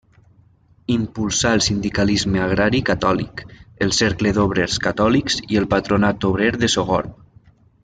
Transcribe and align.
Impulsà 0.93 1.51
el 1.57 1.61
sindicalisme 1.65 2.41
agrari 2.45 2.79
catòlic, 2.87 3.43
el 3.87 3.93
Cercle 3.99 4.33
d'Obrers 4.39 4.81
Catòlics 4.89 5.39
i 5.55 5.61
el 5.63 5.69
Patronat 5.77 6.27
Obrer 6.33 6.53
de 6.65 6.73
Sogorb. 6.79 7.23